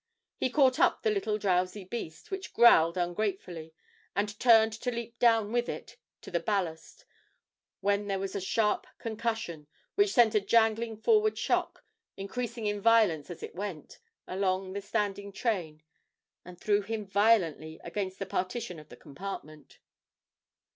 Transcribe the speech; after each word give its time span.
He 0.35 0.49
caught 0.49 0.79
up 0.79 1.03
the 1.03 1.11
little 1.11 1.37
drowsy 1.37 1.83
beast, 1.83 2.31
which 2.31 2.55
growled 2.55 2.97
ungratefully, 2.97 3.71
and 4.15 4.39
turned 4.39 4.73
to 4.73 4.89
leap 4.89 5.19
down 5.19 5.51
with 5.51 5.69
it 5.69 5.95
to 6.21 6.31
the 6.31 6.39
ballast, 6.39 7.05
when 7.81 8.07
there 8.07 8.17
was 8.17 8.35
a 8.35 8.41
sharp 8.41 8.87
concussion, 8.97 9.67
which 9.93 10.11
sent 10.11 10.33
a 10.33 10.41
jangling 10.41 10.97
forward 10.97 11.37
shock, 11.37 11.85
increasing 12.17 12.65
in 12.65 12.81
violence 12.81 13.29
as 13.29 13.43
it 13.43 13.53
went, 13.53 13.99
along 14.27 14.73
the 14.73 14.81
standing 14.81 15.31
train, 15.31 15.83
and 16.43 16.59
threw 16.59 16.81
him 16.81 17.05
violently 17.05 17.79
against 17.83 18.17
the 18.17 18.25
partition 18.25 18.79
of 18.79 18.89
the 18.89 18.97
compartment. 18.97 19.77